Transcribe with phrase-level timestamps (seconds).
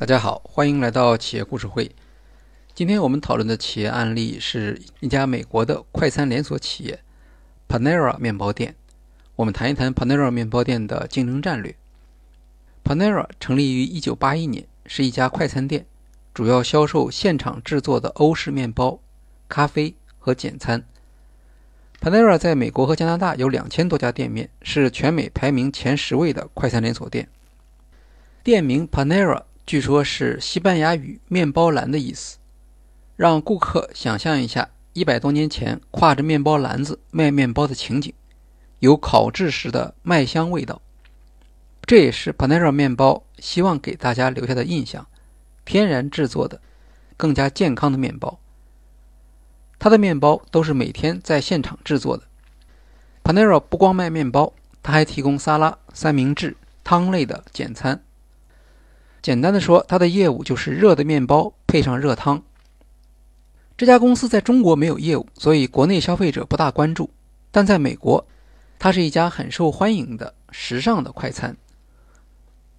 [0.00, 1.94] 大家好，欢迎来到企业故事会。
[2.74, 7.00] 今天我们讨论的企业案例是一家美国的快餐连锁企业
[7.68, 8.74] Panera 面包店。
[9.36, 11.76] 我们谈一谈 Panera 面包店的竞争战略。
[12.82, 15.84] Panera 成立于1981年，是一家快餐店，
[16.32, 18.98] 主要销售现场制作的欧式面包、
[19.50, 20.82] 咖啡和简餐。
[22.00, 27.28] Panera 在美国和加拿大有两千多家店面，是全美排名前十位的快餐连锁店。
[28.42, 32.38] 店名 Panera 据说是西班牙语“面包篮”的意思，
[33.14, 38.12] 让顾客想象一下一百多年前挎着面包篮子卖面包的情景，
[38.80, 40.82] 有烤制时的麦香味道。
[41.82, 45.06] 这也是 Panera 面包希望给大家留下的印象：
[45.64, 46.60] 天然制作的、
[47.16, 48.40] 更加健康的面包。
[49.78, 52.24] 它的面包都是每天在现场制作的。
[53.22, 58.02] Panera 不光卖面包，它还提供沙拉、三明治、汤类的简餐。
[59.22, 62.42] 简单的说，它的业务就是热的面包配上热汤。
[63.76, 67.10] 这家公司在中国没有业务，所以国内消费者不大关注。
[67.50, 68.26] 但在美国，
[68.78, 71.56] 它是一家很受欢迎的时尚的快餐。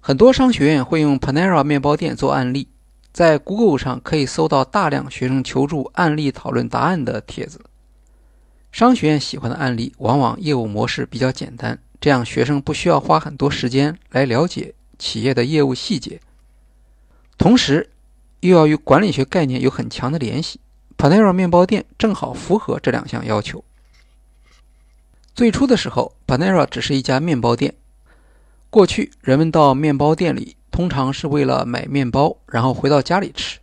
[0.00, 2.68] 很多商学院会用 Panera 面包店做案例。
[3.12, 7.60] 在 Google 上可以搜到大量学生求助案例讨论答案的帖子。
[8.72, 16.20] 商学院喜欢的案例往往业务模式比较简单，这样学生不需要花很多时间来了解企业的业务细节，
[17.36, 17.90] 同时
[18.38, 20.60] 又要与管理学概念有很强的联系。
[20.96, 23.64] Panera 面包店正好符合这两项要求。
[25.34, 27.74] 最初的时候，Panera 只是一家面包店。
[28.70, 30.56] 过去人们到面包店里。
[30.72, 33.58] 通常是为了买面包，然后回到家里吃。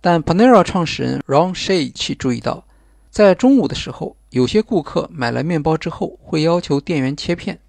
[0.00, 2.64] 但 Panera 创始人 Ron Shaich 注意到，
[3.12, 7.60] 在中午的时候，有些顾客买了面包之后，会要求店员切片，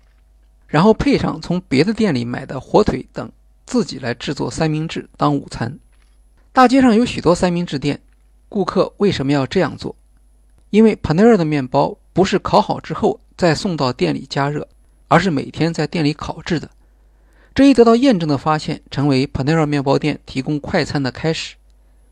[0.71, 3.29] 然后配上从别的店里买的火腿等，
[3.65, 5.77] 自己来制作三明治当午餐。
[6.53, 7.99] 大街上有许多三明治店，
[8.47, 9.93] 顾客为什么要这样做？
[10.69, 14.65] 因为 Panera 的面包不是烤好之后再送到店里加热，
[15.09, 16.71] 而是每天在店里烤制的。
[17.53, 21.55] 这一得到验证的发现，成为 Panera 面包店提供快餐的开始，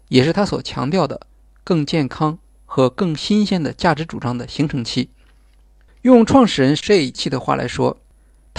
[0.09, 1.21] 也是他所强调的
[1.63, 5.09] 更健康和更新鲜的价值主张的形成期。
[6.01, 7.97] 用创始人 Shay 的话来说，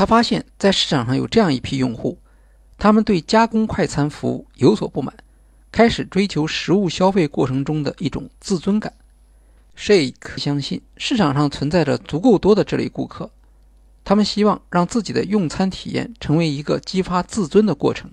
[0.01, 2.17] 他发现，在市场上有这样一批用户，
[2.79, 5.15] 他们对加工快餐服务有所不满，
[5.71, 8.95] 开始追求食物消费过程中的一种自尊感。
[9.77, 13.31] Shake 相信，市场上存在着足够多的这类顾客。
[14.03, 18.11] 他们希望让自己的用餐体验成为一个激发自尊的过程。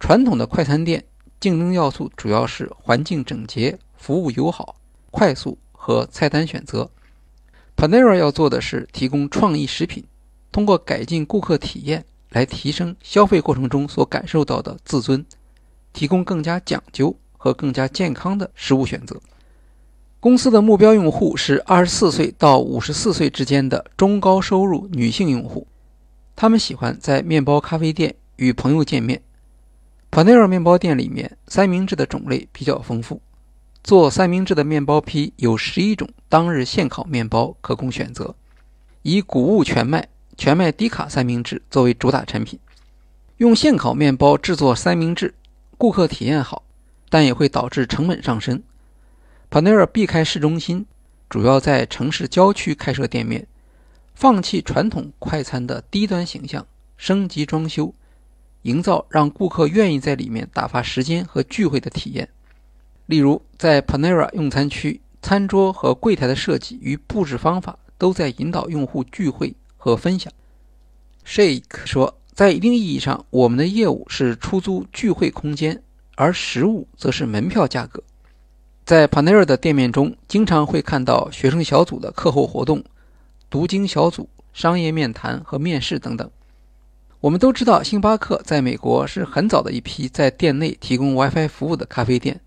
[0.00, 1.04] 传统的快餐店
[1.38, 4.74] 竞争要素主要是环境整洁、服务友好、
[5.12, 6.90] 快速和菜单选择。
[7.76, 10.04] Panera 要做的是提供创意食品，
[10.50, 15.24] 通过改进顾客体验来提升消费过程中所感受到的自尊，
[15.92, 19.20] 提供更加讲究和更加健康的食物选择。
[20.20, 25.66] 公司的目标用户是二十四岁到五十四岁之间的中高收入女性用户，
[26.34, 29.22] 他们喜欢在面包咖啡店与朋友见面。
[30.10, 33.20] Panera 面包店里面三明治的种类比较丰富，
[33.84, 38.34] 做三明治的面包坯有十一种当日现烤面包可供选择，
[39.02, 42.60] 以谷物全麦、全麦低卡三明治作为主打产品。
[43.38, 45.34] 用现烤面包制作三明治，
[45.76, 46.62] 顾客体验好，
[47.10, 48.62] 但也会导致成本上升。
[49.50, 50.86] Panera 避开市中心，
[51.28, 53.48] 主要在城市郊区开设店面，
[54.14, 56.64] 放弃传统快餐的低端形象，
[56.96, 57.92] 升级装修，
[58.62, 62.28] 营造让顾客愿意在里面打发时间和聚会的体验。
[63.06, 69.52] 例如，在 Panera 用餐区，餐桌和柜台的设计与布置方法都在引导用户聚会
[69.88, 70.32] 和分享。
[71.26, 75.82] Shake 说，在一定意义上，我们的业务是出租聚会空间，
[76.16, 78.02] 而食物则是门票价格。
[78.84, 82.82] 在 Panera 的店面中，经常会看到学生小组的课后活动、
[83.50, 86.30] 读经小组、商业面谈和面试等等。
[87.20, 92.40] 我们都知道，星巴克在美国是很早的一批在店内提供 WiFi 服务的咖啡店，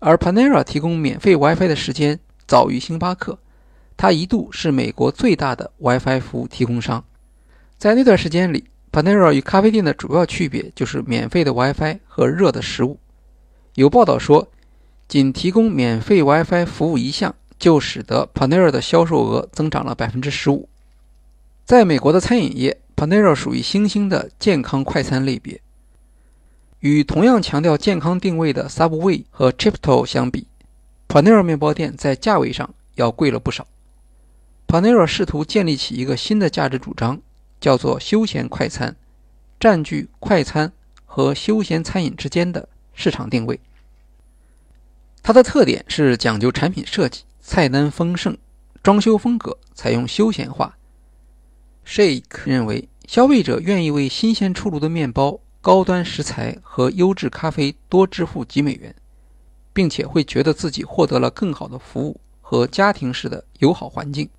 [0.00, 3.38] 而 Panera 提供免费 WiFi 的时间早于星巴克，
[4.00, 7.04] 它一度是美国最大的 WiFi 服务提供商。
[7.76, 12.98] 在那段时间里，Panera 与咖啡店的主要区别就是免费的 WiFi 和热的食物。
[13.74, 14.48] 有报道说。
[15.06, 20.68] 仅提供免费 WiFi 服务一项，就使得 Panera 的销售额增长了百分之十五。
[21.64, 25.60] 在美国的餐饮业，Panera 属于新兴的健康快餐类别。
[26.78, 30.46] 与同样强调健康定位的 Subway 和 Chipotle 相比
[31.08, 33.66] ，Panera 面包店在价位上要贵了不少。
[34.70, 37.20] Panera 试图建立起一个新的价值主张，
[37.60, 38.94] 叫做休闲快餐，
[39.58, 40.72] 占据快餐
[41.04, 43.58] 和休闲餐饮之间的市场定位。
[45.24, 48.38] 它的特点是讲究产品设计、菜单丰盛、
[48.80, 50.78] 装修风格采用休闲化。
[51.84, 58.94] Shake 认为，消费者愿意为新鲜出炉的面包、高端食材和优质咖啡多支付几美元，
[59.72, 64.30] 并且会觉得自己获得了更好的服务和家庭式的友好环境。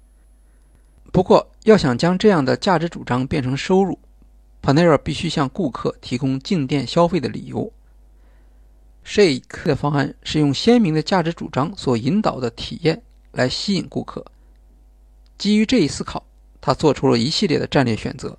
[1.12, 4.00] 不过，要想将这样的价值主张变成收入
[4.62, 7.72] ，Panera 必须向顾客提供进店消费的理由。
[9.06, 14.24] Shake 的方案是用鲜明的价值主张所引导的体验来吸引顾客。
[15.38, 16.24] 基于这一思考，
[16.62, 18.38] 他做出了一系列的战略选择。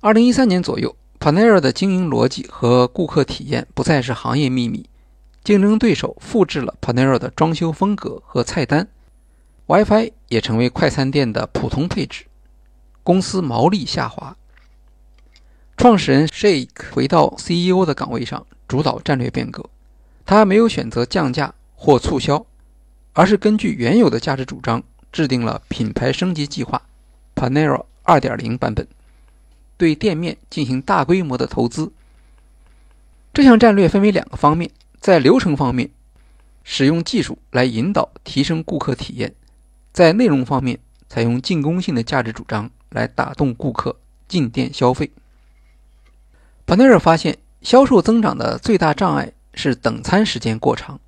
[0.00, 4.88] 二零一三年左右，Panera 的经营逻辑和顾客体验不再是行业秘密，
[5.44, 8.88] 竞争对手复制了 Panera 的装修风格和菜单。
[9.70, 12.24] WiFi 也成为快餐店的普通配置，
[13.04, 14.36] 公司毛利下滑。
[15.76, 19.64] 创始人 Shake 回到 CEO 的岗位上，主导战略变革。
[20.26, 22.44] 他没有选择降价或促销，
[23.12, 24.82] 而是根据原有的价值主张，
[25.12, 26.82] 制定了品牌升级计划
[27.36, 28.88] Panera 2.0版本，
[29.76, 31.92] 对店面进行大规模的投资。
[33.32, 34.68] 这项战略分为两个方面，
[34.98, 35.88] 在流程方面，
[36.64, 39.32] 使用技术来引导提升顾客体验。
[39.92, 40.78] 在内容方面，
[41.08, 43.96] 采用进攻性的价值主张来打动顾客
[44.28, 45.10] 进店消费。
[46.64, 51.00] 巴内尔发现，销售增长的最大障碍是等餐时间过长，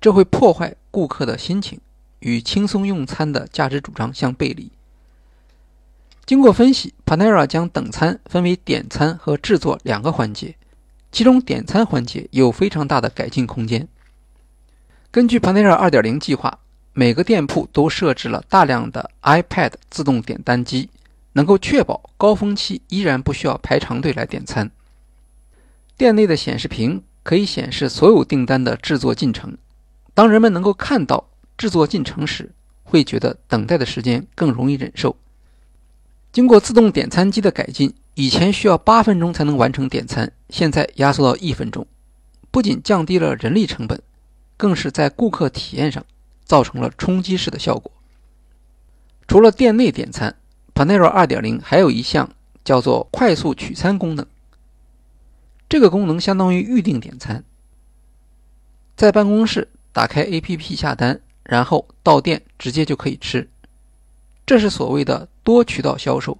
[0.00, 1.80] 这会破坏顾客的心情，
[2.18, 4.72] 与轻松用餐的价值主张相背离。
[6.26, 10.56] 经过分析，Panera 将等餐分为点餐和制作两个环节，
[11.12, 13.86] 其中点餐环节有非常大的改进空间。
[15.12, 16.58] 根据 Panera 2.0计划。
[16.92, 20.90] 每个店铺都设置了大量的 iPad 自动点单机，
[21.32, 24.70] 能够确保高峰期依然不需要排长队来点餐。
[25.96, 29.56] 店内的显示屏可以显示所有订单的制作进程。
[30.14, 32.50] 当人们能够看到制作进程时，
[32.82, 35.14] 会觉得等待的时间更容易忍受。
[36.32, 41.86] 经过自动点餐机的改进，以前需要八分钟才能完成点餐，现在压缩到一分钟，
[42.50, 44.00] 不仅降低了人力成本，
[44.56, 46.04] 更是在顾客体验上。
[46.50, 47.92] 造成了冲击式的效果。
[49.28, 50.34] 除了店内点餐
[50.74, 52.28] ，Panera 2.0还有一项
[52.64, 54.26] 叫做快速取餐功能。
[55.68, 57.44] 这个功能相当于预定点餐，
[58.96, 63.48] 在办公室打开 APP 下单，然后到店直接就可以吃。
[64.44, 66.36] 这是所谓的多渠道销售，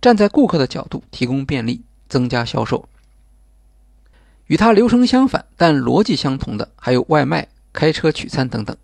[0.00, 2.88] 站在顾客的角度提供便利，增加销售。
[4.46, 8.74] 与它流程相反但逻辑相同的还有外卖、开车取餐等等。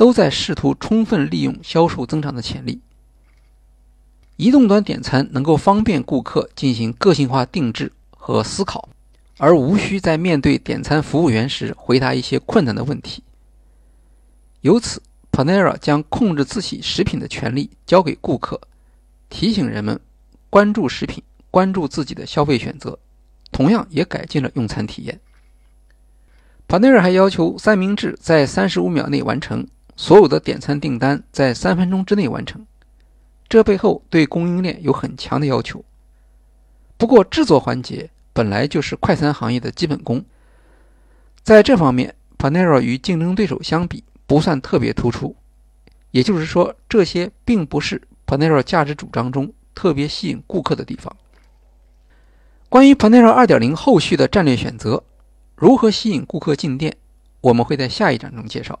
[0.00, 2.80] 都在试图充分利用销售增长的潜力。
[4.38, 8.88] 移动端点餐能够方便顾客进行个性化定制和思考，
[9.36, 13.22] 而无需在面对点餐服务员时回答一些困难的问题。
[14.62, 18.58] 由此，Panera 将控制自己食品的权利交给顾客，
[19.28, 20.00] 提醒人们
[20.48, 22.98] 关注食品，关注自己的消费选择，
[23.52, 25.20] 同样也改进了用餐体验。
[26.66, 29.66] Panera 还要求三明治在三十五秒内完成。
[30.00, 32.64] 所有的点餐订单在三分钟之内完成，
[33.50, 35.84] 这背后对供应链有很强的要求。
[36.96, 40.24] 不过，制作环节本来就是快餐行业的基本功，
[41.42, 45.36] 在这方面，Panera 与竞争对手相比不算特别突出。
[46.12, 51.14] 也就是说，这些并不是 Panera 价值主张中特别吸引顾客的地方。
[52.70, 55.04] 关于 Panera 2.0后续的战略选择，
[55.56, 56.96] 如何吸引顾客进店，
[57.42, 58.80] 我们会在下一章中介绍。